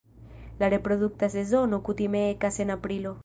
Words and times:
La 0.61 0.69
reprodukta 0.73 1.29
sezono 1.35 1.81
kutime 1.89 2.25
ekas 2.33 2.61
en 2.65 2.79
aprilo. 2.79 3.15